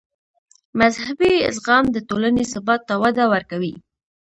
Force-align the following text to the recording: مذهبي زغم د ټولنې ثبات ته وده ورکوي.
مذهبي 0.79 1.33
زغم 1.57 1.85
د 1.91 1.97
ټولنې 2.09 2.43
ثبات 2.51 2.81
ته 2.89 2.95
وده 3.03 3.25
ورکوي. 3.33 3.73